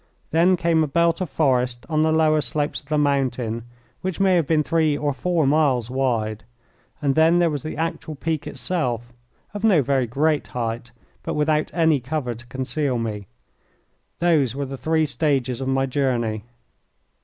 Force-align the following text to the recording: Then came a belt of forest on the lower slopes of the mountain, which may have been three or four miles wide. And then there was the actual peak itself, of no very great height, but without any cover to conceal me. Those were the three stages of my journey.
Then 0.31 0.57
came 0.57 0.83
a 0.83 0.87
belt 0.87 1.21
of 1.21 1.29
forest 1.29 1.85
on 1.87 2.01
the 2.01 2.11
lower 2.11 2.41
slopes 2.41 2.81
of 2.81 2.87
the 2.87 2.97
mountain, 2.97 3.65
which 4.01 4.19
may 4.19 4.35
have 4.35 4.47
been 4.47 4.63
three 4.63 4.97
or 4.97 5.13
four 5.13 5.45
miles 5.45 5.91
wide. 5.91 6.43
And 7.03 7.13
then 7.13 7.37
there 7.37 7.51
was 7.51 7.61
the 7.61 7.77
actual 7.77 8.15
peak 8.15 8.47
itself, 8.47 9.13
of 9.53 9.63
no 9.63 9.83
very 9.83 10.07
great 10.07 10.47
height, 10.57 10.89
but 11.21 11.35
without 11.35 11.69
any 11.71 11.99
cover 11.99 12.33
to 12.33 12.45
conceal 12.47 12.97
me. 12.97 13.27
Those 14.17 14.55
were 14.55 14.65
the 14.65 14.75
three 14.75 15.05
stages 15.05 15.61
of 15.61 15.67
my 15.67 15.85
journey. 15.85 16.45